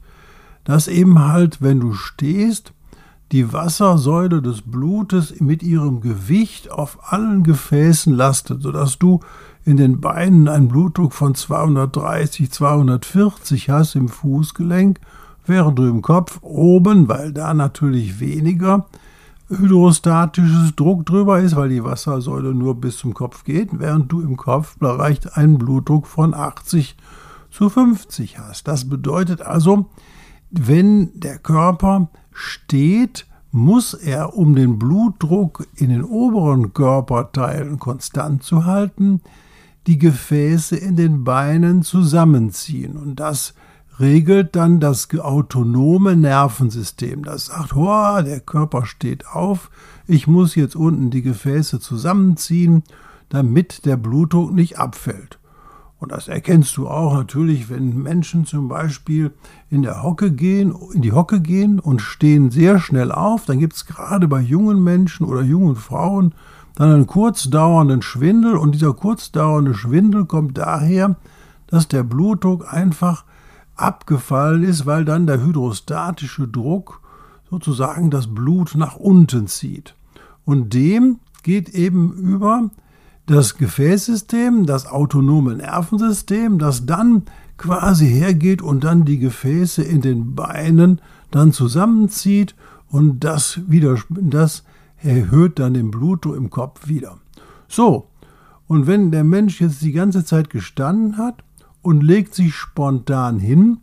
dass 0.63 0.87
eben 0.87 1.17
halt, 1.17 1.59
wenn 1.63 1.79
du 1.79 1.93
stehst, 1.93 2.71
die 3.33 3.51
Wassersäule 3.51 4.43
des 4.43 4.61
Blutes 4.61 5.41
mit 5.41 5.63
ihrem 5.63 6.01
Gewicht 6.01 6.71
auf 6.71 7.11
allen 7.11 7.41
Gefäßen 7.41 8.13
lastet, 8.13 8.61
sodass 8.61 8.99
du 8.99 9.21
in 9.65 9.75
den 9.75 9.99
Beinen 9.99 10.47
einen 10.47 10.67
Blutdruck 10.67 11.13
von 11.13 11.33
230, 11.33 12.51
240 12.51 13.71
hast 13.71 13.95
im 13.95 14.07
Fußgelenk, 14.07 14.99
während 15.47 15.79
du 15.79 15.85
im 15.85 16.03
Kopf 16.03 16.43
oben, 16.43 17.07
weil 17.07 17.33
da 17.33 17.55
natürlich 17.55 18.19
weniger 18.19 18.85
hydrostatisches 19.49 20.75
Druck 20.75 21.07
drüber 21.07 21.39
ist, 21.39 21.55
weil 21.55 21.69
die 21.69 21.83
Wassersäule 21.83 22.53
nur 22.53 22.75
bis 22.75 22.97
zum 22.97 23.15
Kopf 23.15 23.45
geht, 23.45 23.69
während 23.79 24.11
du 24.11 24.21
im 24.21 24.37
Kopf 24.37 24.77
bereich 24.77 25.35
einen 25.35 25.57
Blutdruck 25.57 26.05
von 26.05 26.35
80 26.35 26.95
zu 27.49 27.69
50 27.69 28.37
hast. 28.37 28.67
Das 28.67 28.87
bedeutet 28.87 29.41
also, 29.41 29.87
wenn 30.51 31.19
der 31.19 31.39
Körper 31.39 32.09
steht, 32.33 33.25
muss 33.51 33.93
er, 33.93 34.35
um 34.35 34.55
den 34.55 34.79
Blutdruck 34.79 35.67
in 35.75 35.89
den 35.89 36.03
oberen 36.03 36.73
Körperteilen 36.73 37.79
konstant 37.79 38.43
zu 38.43 38.65
halten, 38.65 39.21
die 39.85 39.99
Gefäße 39.99 40.75
in 40.75 40.95
den 40.95 41.23
Beinen 41.23 41.83
zusammenziehen. 41.83 42.97
Und 42.97 43.19
das 43.19 43.53
regelt 43.99 44.55
dann 44.55 44.79
das 44.79 45.07
autonome 45.13 46.15
Nervensystem. 46.15 47.23
Das 47.23 47.47
sagt, 47.47 47.75
oh, 47.75 48.21
der 48.21 48.39
Körper 48.39 48.85
steht 48.85 49.27
auf, 49.27 49.69
ich 50.07 50.27
muss 50.27 50.55
jetzt 50.55 50.75
unten 50.75 51.11
die 51.11 51.21
Gefäße 51.21 51.79
zusammenziehen, 51.79 52.83
damit 53.29 53.85
der 53.85 53.97
Blutdruck 53.97 54.53
nicht 54.53 54.79
abfällt. 54.79 55.39
Und 56.03 56.11
das 56.11 56.27
erkennst 56.27 56.75
du 56.75 56.89
auch 56.89 57.13
natürlich, 57.13 57.69
wenn 57.69 58.03
Menschen 58.03 58.45
zum 58.45 58.67
Beispiel 58.67 59.31
in 59.69 59.83
der 59.83 60.03
Hocke 60.03 60.33
gehen, 60.33 60.75
in 60.93 61.01
die 61.01 61.13
Hocke 61.13 61.39
gehen 61.39 61.79
und 61.79 62.01
stehen 62.01 62.51
sehr 62.51 62.77
schnell 62.77 63.09
auf. 63.09 63.45
Dann 63.45 63.57
gibt 63.57 63.73
es 63.73 63.85
gerade 63.85 64.27
bei 64.27 64.41
jungen 64.41 64.83
Menschen 64.83 65.25
oder 65.25 65.41
jungen 65.41 65.77
Frauen 65.77 66.35
dann 66.75 66.91
einen 66.91 67.07
kurzdauernden 67.07 68.01
Schwindel. 68.01 68.57
Und 68.57 68.73
dieser 68.73 68.93
kurzdauernde 68.93 69.75
Schwindel 69.75 70.25
kommt 70.25 70.57
daher, 70.57 71.15
dass 71.67 71.87
der 71.87 72.03
Blutdruck 72.03 72.73
einfach 72.73 73.23
abgefallen 73.77 74.63
ist, 74.63 74.85
weil 74.85 75.05
dann 75.05 75.25
der 75.25 75.41
hydrostatische 75.41 76.49
Druck 76.49 76.99
sozusagen 77.49 78.11
das 78.11 78.27
Blut 78.27 78.75
nach 78.75 78.97
unten 78.97 79.47
zieht. 79.47 79.95
Und 80.43 80.73
dem 80.73 81.19
geht 81.43 81.69
eben 81.69 82.11
über 82.11 82.71
das 83.25 83.57
Gefäßsystem, 83.57 84.65
das 84.65 84.85
autonome 84.85 85.55
Nervensystem, 85.55 86.59
das 86.59 86.85
dann 86.85 87.23
quasi 87.57 88.07
hergeht 88.07 88.61
und 88.61 88.83
dann 88.83 89.05
die 89.05 89.19
Gefäße 89.19 89.81
in 89.83 90.01
den 90.01 90.35
Beinen 90.35 91.01
dann 91.31 91.51
zusammenzieht 91.51 92.55
und 92.89 93.23
das 93.23 93.61
wieder, 93.67 93.97
das 94.09 94.63
erhöht 94.97 95.59
dann 95.59 95.73
den 95.73 95.91
Blutdruck 95.91 96.35
im 96.35 96.49
Kopf 96.49 96.87
wieder. 96.87 97.17
So. 97.67 98.09
Und 98.67 98.87
wenn 98.87 99.11
der 99.11 99.23
Mensch 99.23 99.61
jetzt 99.61 99.81
die 99.81 99.91
ganze 99.91 100.25
Zeit 100.25 100.49
gestanden 100.49 101.17
hat 101.17 101.43
und 101.81 102.01
legt 102.01 102.33
sich 102.33 102.55
spontan 102.55 103.39
hin, 103.39 103.79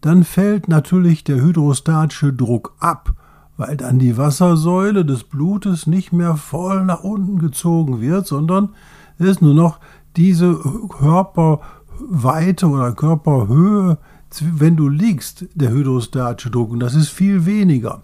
dann 0.00 0.24
fällt 0.24 0.68
natürlich 0.68 1.24
der 1.24 1.40
hydrostatische 1.40 2.32
Druck 2.32 2.74
ab 2.78 3.14
weil 3.56 3.76
dann 3.76 3.98
die 3.98 4.16
Wassersäule 4.16 5.04
des 5.04 5.24
Blutes 5.24 5.86
nicht 5.86 6.12
mehr 6.12 6.36
voll 6.36 6.84
nach 6.84 7.04
unten 7.04 7.38
gezogen 7.38 8.00
wird, 8.00 8.26
sondern 8.26 8.70
es 9.18 9.26
ist 9.26 9.42
nur 9.42 9.54
noch 9.54 9.78
diese 10.16 10.58
Körperweite 10.88 12.68
oder 12.68 12.92
Körperhöhe 12.92 13.98
wenn 14.40 14.76
du 14.76 14.88
liegst, 14.88 15.46
der 15.54 15.70
hydrostatische 15.70 16.50
Druck, 16.50 16.70
und 16.70 16.80
das 16.80 16.94
ist 16.94 17.08
viel 17.08 17.46
weniger. 17.46 18.02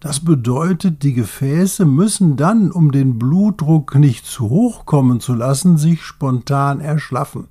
Das 0.00 0.20
bedeutet, 0.20 1.02
die 1.02 1.14
Gefäße 1.14 1.84
müssen 1.84 2.36
dann, 2.36 2.70
um 2.70 2.92
den 2.92 3.18
Blutdruck 3.18 3.94
nicht 3.94 4.26
zu 4.26 4.50
hoch 4.50 4.86
kommen 4.86 5.20
zu 5.20 5.34
lassen, 5.34 5.78
sich 5.78 6.02
spontan 6.02 6.80
erschlaffen. 6.80 7.48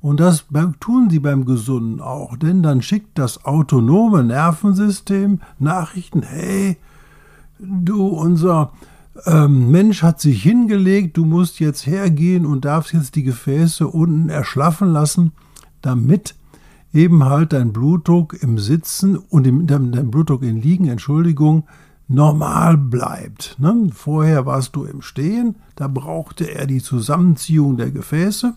Und 0.00 0.20
das 0.20 0.46
tun 0.80 1.10
sie 1.10 1.18
beim 1.18 1.44
Gesunden 1.44 2.00
auch, 2.00 2.36
denn 2.36 2.62
dann 2.62 2.82
schickt 2.82 3.18
das 3.18 3.44
autonome 3.44 4.22
Nervensystem 4.22 5.40
Nachrichten, 5.58 6.22
hey, 6.22 6.76
du, 7.58 8.06
unser 8.06 8.72
ähm, 9.26 9.70
Mensch 9.70 10.02
hat 10.02 10.20
sich 10.20 10.42
hingelegt, 10.42 11.16
du 11.16 11.24
musst 11.24 11.58
jetzt 11.58 11.86
hergehen 11.86 12.46
und 12.46 12.64
darfst 12.64 12.92
jetzt 12.92 13.16
die 13.16 13.24
Gefäße 13.24 13.88
unten 13.88 14.28
erschlaffen 14.28 14.92
lassen, 14.92 15.32
damit 15.82 16.36
eben 16.92 17.24
halt 17.24 17.52
dein 17.52 17.72
Blutdruck 17.72 18.40
im 18.40 18.58
Sitzen 18.58 19.16
und 19.16 19.46
im, 19.46 19.66
dein 19.66 20.10
Blutdruck 20.10 20.42
im 20.42 20.56
Liegen, 20.56 20.88
Entschuldigung, 20.88 21.64
normal 22.06 22.78
bleibt. 22.78 23.56
Ne? 23.58 23.90
Vorher 23.92 24.46
warst 24.46 24.74
du 24.76 24.84
im 24.84 25.02
Stehen, 25.02 25.56
da 25.76 25.88
brauchte 25.88 26.44
er 26.44 26.66
die 26.66 26.82
Zusammenziehung 26.82 27.76
der 27.76 27.90
Gefäße. 27.90 28.54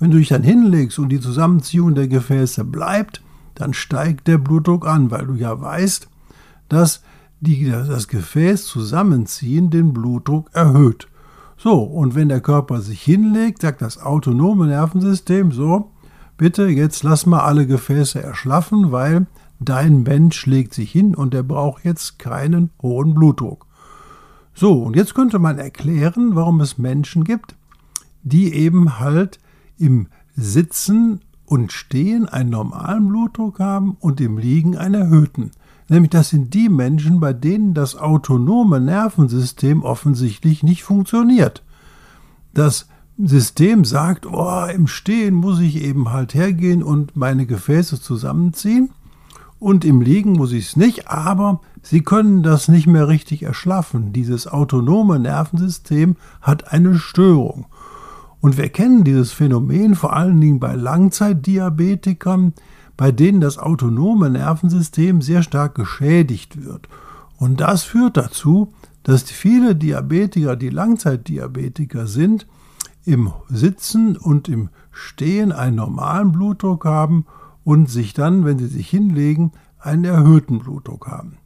Wenn 0.00 0.10
du 0.10 0.16
dich 0.16 0.28
dann 0.28 0.42
hinlegst 0.42 0.98
und 0.98 1.10
die 1.10 1.20
Zusammenziehung 1.20 1.94
der 1.94 2.08
Gefäße 2.08 2.64
bleibt, 2.64 3.22
dann 3.54 3.74
steigt 3.74 4.26
der 4.26 4.38
Blutdruck 4.38 4.86
an, 4.86 5.10
weil 5.10 5.26
du 5.26 5.34
ja 5.34 5.60
weißt, 5.60 6.08
dass 6.70 7.02
die 7.40 7.70
das 7.70 8.08
Gefäß 8.08 8.64
zusammenziehen 8.64 9.70
den 9.70 9.92
Blutdruck 9.92 10.50
erhöht. 10.54 11.06
So, 11.58 11.82
und 11.82 12.14
wenn 12.14 12.30
der 12.30 12.40
Körper 12.40 12.80
sich 12.80 13.02
hinlegt, 13.02 13.60
sagt 13.60 13.82
das 13.82 14.00
autonome 14.00 14.66
Nervensystem 14.66 15.52
so, 15.52 15.90
bitte 16.38 16.66
jetzt 16.68 17.02
lass 17.02 17.26
mal 17.26 17.40
alle 17.40 17.66
Gefäße 17.66 18.22
erschlaffen, 18.22 18.92
weil 18.92 19.26
dein 19.58 20.02
Mensch 20.02 20.46
legt 20.46 20.72
sich 20.72 20.90
hin 20.90 21.14
und 21.14 21.34
er 21.34 21.42
braucht 21.42 21.84
jetzt 21.84 22.18
keinen 22.18 22.70
hohen 22.80 23.14
Blutdruck. 23.14 23.66
So, 24.54 24.82
und 24.82 24.96
jetzt 24.96 25.14
könnte 25.14 25.38
man 25.38 25.58
erklären, 25.58 26.34
warum 26.34 26.62
es 26.62 26.78
Menschen 26.78 27.24
gibt, 27.24 27.56
die 28.22 28.54
eben 28.54 28.98
halt 28.98 29.38
im 29.80 30.08
Sitzen 30.36 31.20
und 31.44 31.72
Stehen 31.72 32.28
einen 32.28 32.50
normalen 32.50 33.08
Blutdruck 33.08 33.58
haben 33.58 33.96
und 33.98 34.20
im 34.20 34.38
Liegen 34.38 34.76
einen 34.76 34.94
erhöhten. 34.94 35.50
Nämlich 35.88 36.10
das 36.10 36.28
sind 36.28 36.54
die 36.54 36.68
Menschen, 36.68 37.18
bei 37.18 37.32
denen 37.32 37.74
das 37.74 37.96
autonome 37.96 38.80
Nervensystem 38.80 39.82
offensichtlich 39.82 40.62
nicht 40.62 40.84
funktioniert. 40.84 41.64
Das 42.54 42.86
System 43.18 43.84
sagt, 43.84 44.26
oh, 44.26 44.64
im 44.72 44.86
Stehen 44.86 45.34
muss 45.34 45.58
ich 45.58 45.82
eben 45.82 46.12
halt 46.12 46.34
hergehen 46.34 46.82
und 46.84 47.16
meine 47.16 47.46
Gefäße 47.46 48.00
zusammenziehen 48.00 48.90
und 49.60 49.84
im 49.84 50.00
Liegen 50.00 50.32
muss 50.32 50.52
ich 50.52 50.68
es 50.68 50.76
nicht, 50.76 51.08
aber 51.08 51.60
sie 51.82 52.00
können 52.00 52.42
das 52.42 52.68
nicht 52.68 52.86
mehr 52.86 53.08
richtig 53.08 53.42
erschlaffen. 53.42 54.12
Dieses 54.12 54.46
autonome 54.46 55.18
Nervensystem 55.18 56.16
hat 56.40 56.72
eine 56.72 56.98
Störung. 56.98 57.66
Und 58.40 58.56
wir 58.56 58.68
kennen 58.68 59.04
dieses 59.04 59.32
Phänomen 59.32 59.94
vor 59.94 60.14
allen 60.14 60.40
Dingen 60.40 60.60
bei 60.60 60.74
Langzeitdiabetikern, 60.74 62.54
bei 62.96 63.12
denen 63.12 63.40
das 63.40 63.58
autonome 63.58 64.30
Nervensystem 64.30 65.22
sehr 65.22 65.42
stark 65.42 65.74
geschädigt 65.74 66.64
wird. 66.64 66.88
Und 67.38 67.60
das 67.60 67.84
führt 67.84 68.16
dazu, 68.16 68.72
dass 69.02 69.22
viele 69.22 69.74
Diabetiker, 69.74 70.56
die 70.56 70.68
Langzeitdiabetiker 70.68 72.06
sind, 72.06 72.46
im 73.04 73.32
Sitzen 73.48 74.16
und 74.16 74.48
im 74.48 74.68
Stehen 74.90 75.52
einen 75.52 75.76
normalen 75.76 76.32
Blutdruck 76.32 76.84
haben 76.84 77.24
und 77.64 77.88
sich 77.88 78.12
dann, 78.12 78.44
wenn 78.44 78.58
sie 78.58 78.66
sich 78.66 78.88
hinlegen, 78.90 79.52
einen 79.78 80.04
erhöhten 80.04 80.58
Blutdruck 80.58 81.06
haben. 81.06 81.38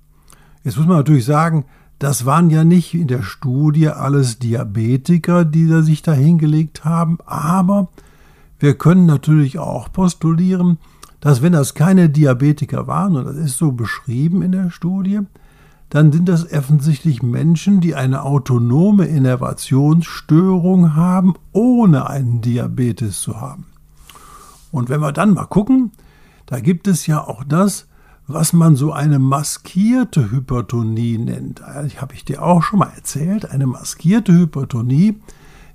Jetzt 0.65 0.77
muss 0.77 0.87
man 0.87 0.97
natürlich 0.97 1.25
sagen, 1.25 1.65
das 1.99 2.27
waren 2.27 2.51
ja 2.51 2.65
nicht 2.65 2.95
in 2.95 3.07
der 3.07 3.23
Studie 3.23 3.89
alles 3.89 4.39
Diabetiker, 4.39 5.45
die 5.45 5.69
da 5.69 5.83
sich 5.83 6.03
da 6.03 6.13
hingelegt 6.13 6.85
haben, 6.85 7.19
aber 7.25 7.89
wir 8.59 8.75
können 8.75 9.07
natürlich 9.07 9.59
auch 9.59 9.93
postulieren, 9.93 10.79
dass 11.21 11.41
wenn 11.41 11.53
das 11.53 11.75
keine 11.75 12.11
Diabetiker 12.11 12.87
waren, 12.87 13.17
und 13.17 13.25
das 13.25 13.37
ist 13.37 13.57
so 13.57 13.73
beschrieben 13.73 14.43
in 14.43 14.53
der 14.53 14.71
Studie, 14.71 15.21
dann 15.89 16.13
sind 16.13 16.29
das 16.29 16.53
offensichtlich 16.53 17.23
Menschen, 17.23 17.81
die 17.81 17.95
eine 17.95 18.25
autonome 18.25 19.07
Innervationsstörung 19.07 20.97
haben, 20.97 21.35
ohne 21.53 22.11
einen 22.11 22.41
Diabetes 22.41 23.21
zu 23.21 23.41
haben. 23.41 23.67
Und 24.73 24.89
wenn 24.89 25.01
wir 25.01 25.13
dann 25.13 25.35
mal 25.35 25.45
gucken, 25.45 25.93
da 26.47 26.59
gibt 26.59 26.89
es 26.89 27.07
ja 27.07 27.23
auch 27.23 27.45
das, 27.45 27.87
was 28.27 28.53
man 28.53 28.77
so 28.77 28.93
eine 28.93 29.19
maskierte 29.19 30.31
Hypertonie 30.31 31.19
nennt. 31.19 31.63
Habe 31.63 32.15
ich 32.15 32.25
dir 32.25 32.43
auch 32.43 32.63
schon 32.63 32.79
mal 32.79 32.93
erzählt. 32.95 33.51
Eine 33.51 33.67
maskierte 33.67 34.33
Hypertonie 34.33 35.21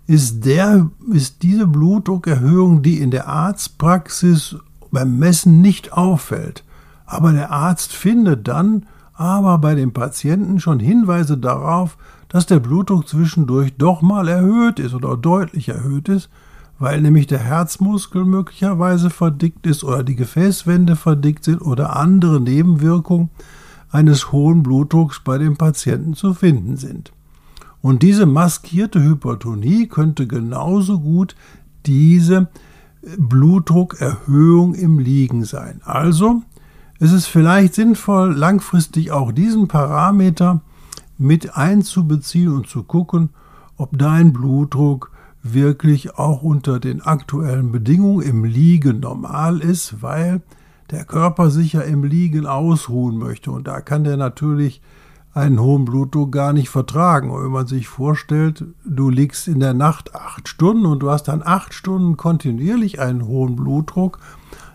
ist, 0.08 0.46
der, 0.46 0.90
ist 1.12 1.44
diese 1.44 1.68
Blutdruckerhöhung, 1.68 2.82
die 2.82 3.00
in 3.00 3.12
der 3.12 3.28
Arztpraxis 3.28 4.56
beim 4.92 5.20
Messen 5.20 5.62
nicht 5.62 5.94
auffällt. 5.94 6.64
Aber 7.06 7.32
der 7.32 7.52
Arzt 7.52 7.94
findet 7.94 8.48
dann 8.48 8.88
aber 9.14 9.58
bei 9.58 9.76
dem 9.76 9.92
Patienten 9.92 10.60
schon 10.60 10.80
Hinweise 10.80 11.38
darauf, 11.38 11.98
dass 12.30 12.46
der 12.46 12.60
Blutdruck 12.60 13.08
zwischendurch 13.08 13.76
doch 13.78 14.02
mal 14.02 14.28
erhöht 14.28 14.80
ist 14.80 14.94
oder 14.94 15.18
deutlich 15.18 15.70
erhöht 15.70 16.10
ist, 16.10 16.30
weil 16.80 17.02
nämlich 17.02 17.28
der 17.28 17.40
Herzmuskel 17.40 18.24
möglicherweise 18.26 19.10
verdickt 19.10 19.68
ist 19.68 19.84
oder 19.84 20.04
die 20.04 20.16
Gefäßwände 20.16 20.96
verdickt 20.96 21.44
sind 21.44 21.62
oder 21.62 21.98
andere 21.98 22.40
Nebenwirkungen 22.40 23.30
eines 23.92 24.32
hohen 24.32 24.64
Blutdrucks 24.64 25.20
bei 25.20 25.38
dem 25.38 25.58
Patienten 25.58 26.14
zu 26.14 26.34
finden 26.34 26.78
sind. 26.78 27.12
Und 27.82 28.02
diese 28.02 28.26
maskierte 28.26 29.02
Hypertonie 29.02 29.88
könnte 29.88 30.26
genauso 30.26 31.00
gut 31.00 31.36
diese 31.86 32.48
Blutdruckerhöhung 33.18 34.74
im 34.76 35.00
Liegen 35.00 35.46
sein. 35.46 35.82
Also 35.84 36.42
es 37.00 37.12
ist 37.12 37.28
vielleicht 37.28 37.76
sinnvoll, 37.76 38.34
langfristig 38.34 39.12
auch 39.12 39.32
diesen 39.32 39.68
Parameter 39.68 40.62
mit 41.18 41.56
einzubeziehen 41.56 42.54
und 42.54 42.68
zu 42.68 42.84
gucken, 42.84 43.30
ob 43.78 43.98
dein 43.98 44.34
Blutdruck 44.34 45.12
wirklich 45.42 46.16
auch 46.18 46.42
unter 46.42 46.80
den 46.80 47.02
aktuellen 47.02 47.72
Bedingungen 47.72 48.22
im 48.22 48.44
Liegen 48.44 49.00
normal 49.00 49.60
ist, 49.60 50.02
weil 50.02 50.42
der 50.92 51.06
Körper 51.06 51.50
sich 51.50 51.74
ja 51.74 51.82
im 51.82 52.04
Liegen 52.04 52.46
ausruhen 52.46 53.18
möchte. 53.18 53.52
Und 53.52 53.68
da 53.68 53.82
kann 53.82 54.04
der 54.04 54.18
natürlich 54.18 54.82
einen 55.34 55.60
hohen 55.60 55.86
Blutdruck 55.86 56.32
gar 56.32 56.54
nicht 56.54 56.70
vertragen. 56.70 57.30
Und 57.30 57.44
wenn 57.44 57.52
man 57.52 57.68
sich 57.68 57.88
vorstellt, 57.88 58.66
du 58.84 59.10
liegst 59.10 59.48
in 59.48 59.60
der 59.60 59.74
Nacht 59.74 60.16
acht 60.16 60.48
Stunden 60.48 60.86
und 60.86 61.00
du 61.00 61.10
hast 61.10 61.28
dann 61.28 61.44
acht 61.44 61.74
Stunden 61.74 62.18
kontinuierlich 62.18 63.00
einen 63.00 63.26
hohen 63.26 63.56
Blutdruck, 63.56 64.20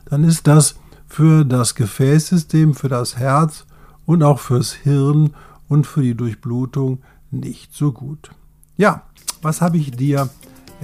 dann 0.07 0.25
ist 0.25 0.47
das 0.47 0.77
für 1.07 1.45
das 1.45 1.75
Gefäßsystem, 1.75 2.75
für 2.75 2.89
das 2.89 3.17
Herz 3.17 3.67
und 4.07 4.23
auch 4.23 4.39
fürs 4.39 4.73
Hirn 4.73 5.31
und 5.69 5.87
für 5.87 6.03
die 6.03 6.15
Durchblutung 6.15 7.03
nicht 7.31 7.75
so 7.75 7.93
gut. 7.93 8.31
Ja, 8.77 9.03
was 9.43 9.61
habe 9.61 9.77
ich 9.77 9.91
dir 9.91 10.29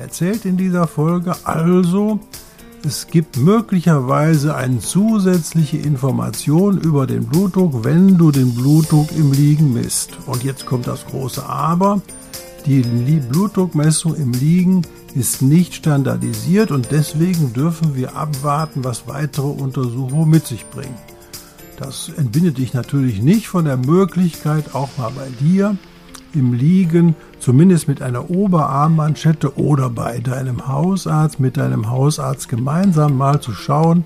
erzählt 0.01 0.45
in 0.45 0.57
dieser 0.57 0.87
Folge? 0.87 1.35
Also, 1.45 2.19
es 2.83 3.07
gibt 3.09 3.37
möglicherweise 3.37 4.55
eine 4.55 4.79
zusätzliche 4.79 5.77
Information 5.77 6.81
über 6.81 7.07
den 7.07 7.27
Blutdruck, 7.27 7.85
wenn 7.85 8.17
du 8.17 8.31
den 8.31 8.55
Blutdruck 8.55 9.13
im 9.13 9.33
Liegen 9.33 9.75
misst. 9.75 10.19
Und 10.27 10.45
jetzt 10.45 10.65
kommt 10.67 10.87
das 10.87 11.05
große 11.07 11.47
Aber. 11.47 12.01
Die 12.67 12.83
Blutdruckmessung 12.83 14.15
im 14.15 14.33
Liegen 14.33 14.83
ist 15.15 15.43
nicht 15.43 15.75
standardisiert 15.75 16.71
und 16.71 16.89
deswegen 16.91 17.53
dürfen 17.53 17.95
wir 17.97 18.17
abwarten, 18.17 18.85
was 18.85 19.09
weitere 19.09 19.47
Untersuchungen 19.47 20.31
mit 20.31 20.47
sich 20.47 20.67
bringen. 20.67 20.95
Das 21.79 22.11
entbindet 22.17 22.59
dich 22.59 22.75
natürlich 22.75 23.23
nicht 23.23 23.49
von 23.49 23.65
der 23.65 23.77
Möglichkeit, 23.77 24.75
auch 24.75 24.91
mal 24.99 25.11
bei 25.11 25.29
dir 25.41 25.77
im 26.35 26.53
Liegen, 26.53 27.15
zumindest 27.41 27.89
mit 27.89 28.03
einer 28.03 28.31
Oberarmmanschette 28.31 29.59
oder 29.59 29.91
bei 29.91 30.21
deinem 30.21 30.69
Hausarzt, 30.69 31.41
mit 31.41 31.57
deinem 31.57 31.91
Hausarzt 31.91 32.49
gemeinsam 32.49 33.17
mal 33.17 33.41
zu 33.41 33.53
schauen, 33.53 34.05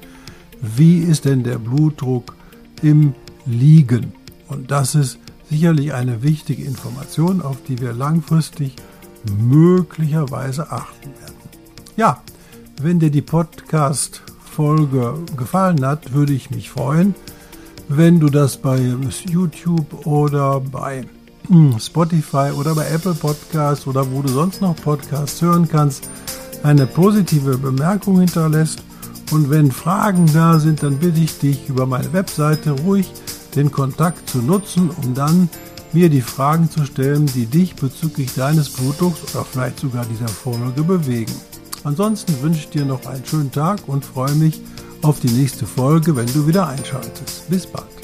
wie 0.61 0.99
ist 0.99 1.27
denn 1.27 1.43
der 1.43 1.59
Blutdruck 1.59 2.35
im 2.81 3.15
Liegen. 3.45 4.15
Und 4.49 4.71
das 4.71 4.95
ist 4.95 5.19
sicherlich 5.51 5.93
eine 5.93 6.23
wichtige 6.23 6.65
Information, 6.65 7.43
auf 7.43 7.59
die 7.69 7.81
wir 7.81 7.93
langfristig 7.93 8.77
möglicherweise 9.39 10.71
achten 10.71 11.11
werden. 11.21 11.35
Ja, 11.97 12.23
wenn 12.81 12.99
dir 12.99 13.11
die 13.11 13.23
Podcast-Folge 13.23 15.15
gefallen 15.37 15.85
hat, 15.85 16.13
würde 16.13 16.33
ich 16.33 16.51
mich 16.51 16.71
freuen, 16.71 17.15
wenn 17.89 18.21
du 18.21 18.29
das 18.29 18.57
bei 18.57 18.81
YouTube 19.29 20.07
oder 20.07 20.61
bei 20.61 21.05
Spotify 21.79 22.51
oder 22.59 22.75
bei 22.75 22.87
Apple 22.89 23.15
Podcasts 23.15 23.87
oder 23.87 24.11
wo 24.11 24.23
du 24.23 24.29
sonst 24.29 24.61
noch 24.61 24.77
Podcasts 24.77 25.43
hören 25.43 25.69
kannst, 25.69 26.09
eine 26.63 26.87
positive 26.87 27.59
Bemerkung 27.59 28.21
hinterlässt 28.21 28.83
Und 29.31 29.51
wenn 29.51 29.73
Fragen 29.73 30.31
da 30.33 30.59
sind, 30.59 30.83
dann 30.83 30.99
bitte 30.99 31.21
ich 31.21 31.39
dich 31.39 31.69
über 31.69 31.87
meine 31.87 32.13
Webseite 32.13 32.71
ruhig 32.71 33.11
den 33.55 33.71
Kontakt 33.71 34.29
zu 34.29 34.39
nutzen, 34.39 34.91
um 34.91 35.15
dann 35.15 35.49
mir 35.93 36.09
die 36.09 36.23
Fragen 36.23 36.71
zu 36.71 36.85
stellen, 36.85 37.27
die 37.27 37.47
dich 37.47 37.77
bezüglich 37.77 38.35
deines 38.35 38.71
Blutdrucks 38.71 39.21
oder 39.33 39.45
vielleicht 39.45 39.81
sogar 39.81 40.05
dieser 40.05 40.29
Folge 40.29 40.83
bewegen. 40.83 41.33
Ansonsten 41.85 42.41
wünsche 42.43 42.61
ich 42.61 42.69
dir 42.71 42.85
noch 42.85 43.07
einen 43.07 43.25
schönen 43.25 43.53
Tag 43.53 43.81
und 43.87 44.05
freue 44.05 44.35
mich 44.35 44.61
auf 45.03 45.21
die 45.21 45.31
nächste 45.31 45.67
Folge, 45.67 46.17
wenn 46.17 46.27
du 46.27 46.47
wieder 46.47 46.67
einschaltest. 46.67 47.49
Bis 47.49 47.67
bald. 47.67 48.04